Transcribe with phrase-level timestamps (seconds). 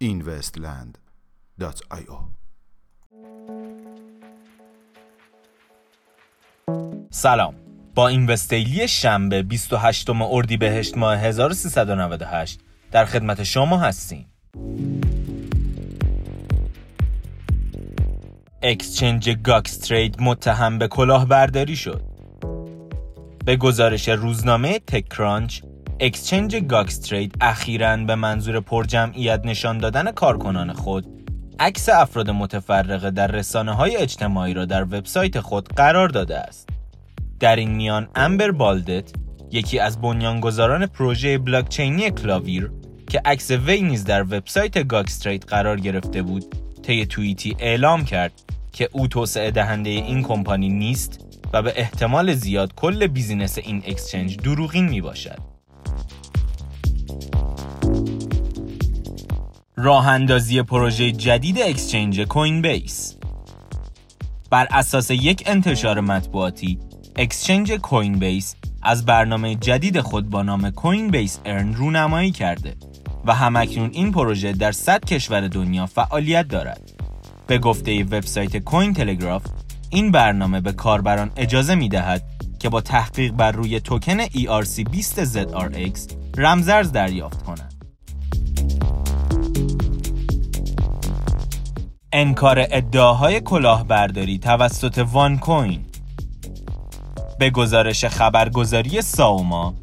[0.00, 2.18] investland.io
[7.10, 7.54] سلام.
[7.94, 12.60] با Invest Daily شنبه 28 اردیبهشت ماه 1398
[12.90, 14.26] در خدمت شما هستیم.
[18.68, 22.02] exchange GoxTrade متهم به کلاهبرداری شد.
[23.44, 25.60] به گزارش روزنامه TechCrunch
[26.00, 31.06] exchange GoxTrade اخیراً به منظور پرجمعیت نشان دادن کارکنان خود
[31.60, 36.68] عکس افراد متفرقه در رسانه های اجتماعی را در وبسایت خود قرار داده است.
[37.40, 39.10] در این میان امبر بالدت
[39.52, 42.70] یکی از بنیانگذاران پروژه بلاکچینی Clovyr
[43.10, 48.32] که عکس وی نیز در وبسایت GoxTrade قرار گرفته بود طی توییتی اعلام کرد
[48.76, 51.20] که او توسعه دهنده این کمپانی نیست
[51.52, 55.38] و به احتمال زیاد کل business این exchange دروغین می باشد.
[59.76, 63.16] راه اندازی پروژه جدید exchange Coinbase
[64.50, 66.78] بر اساس یک انتشار مطبوعاتی
[67.16, 72.76] exchange Coinbase از برنامه جدید خود با نام Coinbase Earn رونمایی کرده
[73.24, 76.95] و همکنون این پروژه در 100 کشور دنیا فعالیت دارد.
[77.46, 79.42] به گفته وبسایت کوین تلگراف
[79.90, 82.22] این برنامه به کاربران اجازه می دهد
[82.58, 87.72] که با تحقیق بر روی توکن ERC20ZRX رمزرز دریافت کنند.
[92.12, 95.86] انکار ادعاهای کلاهبرداری توسط وان کوین
[97.38, 99.74] به گزارش خبرگزاری ساوما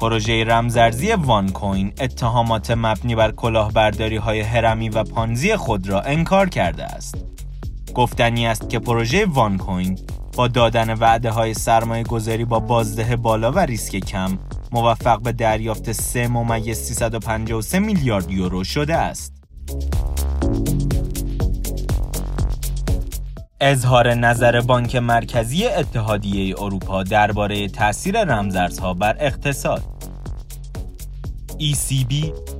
[0.00, 6.48] پروژه رمزرزی وان کوین اتهامات مبنی بر کلاهبرداری های هرمی و پانزی خود را انکار
[6.48, 7.14] کرده است.
[7.94, 9.98] گفتنی است که پروژه وان کوین
[10.36, 14.38] با دادن وعده های سرمایه گذاری با بازده بالا و ریسک کم
[14.72, 19.32] موفق به دریافت 3 ممیز 353 میلیارد یورو شده است.
[23.62, 29.82] اظهار نظر بانک مرکزی اتحادیه اروپا درباره تاثیر رمزارزها بر اقتصاد
[31.58, 32.14] ECB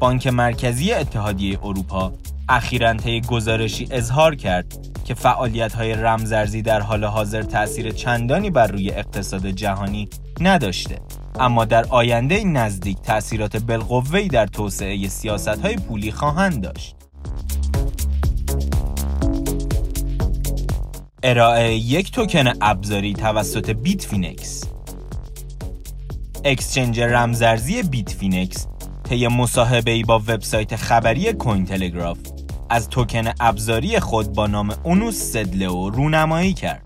[0.00, 2.12] بانک مرکزی اتحادیه اروپا
[2.48, 8.90] اخیراً طی گزارشی اظهار کرد که فعالیت‌های رمزارزی در حال حاضر تأثیر چندانی بر روی
[8.90, 10.08] اقتصاد جهانی
[10.40, 10.98] نداشته
[11.40, 17.01] اما در آینده نزدیک تأثیرات بالقوه‌ای در توسعه سیاست‌های پولی خواهند داشت.
[21.24, 24.64] ارائه یک توکن ابزاری توسط Bitfinex
[26.44, 28.66] exchange رمزارزی Bitfinex
[29.04, 32.18] طی مصاحبه‌ای با وبسایت خبری کوین تلگراف
[32.70, 36.82] از توکن ابزاری خود با نام اونوس سدلو رونمایی کرد.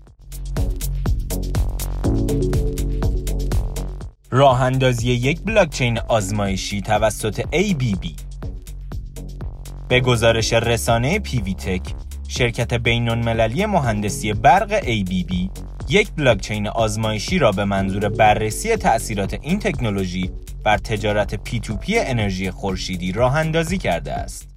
[4.31, 8.07] راه اندازی یک بلاکچین آزمایشی توسط ABB
[9.87, 11.81] به گزارش رسانه پیوی تک
[12.27, 15.49] شرکت بین المللی مهندسی برق ABB
[15.89, 20.31] یک بلاکچین آزمایشی را به منظور بررسی تأثیرات این تکنولوژی
[20.63, 24.47] بر تجارت P2P انرژی خورشیدی راه اندازی کرده است.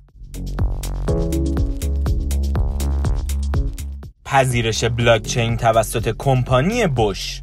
[4.25, 7.43] پذیرش بلاکچین توسط کمپانی بوش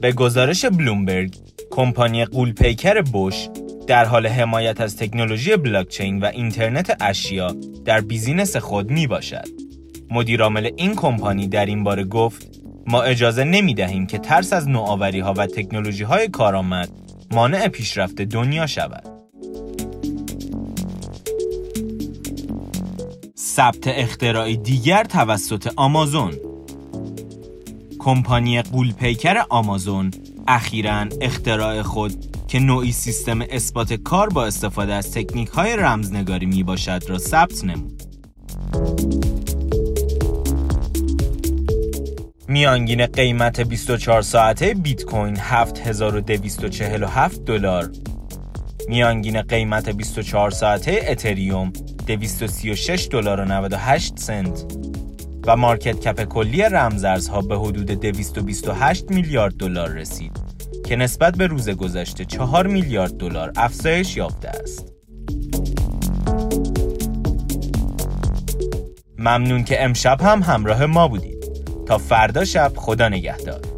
[0.00, 1.36] به گزارش بلومبرگ
[1.70, 3.48] کمپانی قولپیکر بوش
[3.86, 9.48] در حال حمایت از تکنولوژی بلاکچین و اینترنت اشیا در بیزینس خود می باشد.
[10.10, 15.20] مدیرعامل این کمپانی در این باره گفت ما اجازه نمی دهیم که ترس از نوآوری
[15.20, 16.88] ها و تکنولوژی های کارآمد
[17.30, 19.04] مانع پیشرفت دنیا شود.
[23.38, 26.32] ثبت اختراعی دیگر توسط آمازون
[27.98, 30.10] کمپانی قولپیکر آمازون
[30.48, 32.23] اخیرا اختراع خود
[32.54, 37.64] که نوعی سیستم اثبات کار با استفاده از تکنیک های رمزنگاری می باشد را ثبت
[37.64, 38.02] نمود.
[42.48, 47.90] میانگین قیمت 24 ساعته بیت کوین 7247 دلار.
[48.88, 51.72] میانگین قیمت 24 ساعته اتریوم
[52.06, 54.64] 236 دلار و 98 سنت.
[55.46, 60.43] و مارکت کپ کلی رمزارزها به حدود 228 میلیارد دلار رسید.
[60.84, 64.92] که نسبت به روز گذشته 4 میلیارد دلار افزایش یافته است.
[69.18, 71.44] ممنون که امشب هم همراه ما بودید.
[71.86, 73.73] تا فردا شب خدا نگهدار.